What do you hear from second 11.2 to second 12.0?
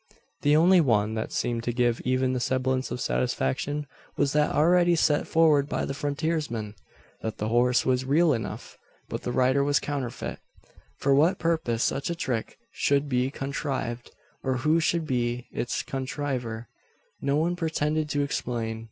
purpose